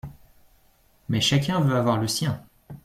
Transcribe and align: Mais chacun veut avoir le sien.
Mais 1.09 1.21
chacun 1.21 1.61
veut 1.61 1.75
avoir 1.75 1.99
le 1.99 2.07
sien. 2.07 2.41